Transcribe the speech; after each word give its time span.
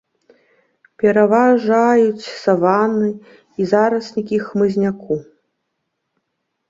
Пераважаюць 1.03 2.29
саванны 2.43 3.09
і 3.61 3.71
зараснікі 3.75 4.37
хмызняку. 4.51 5.15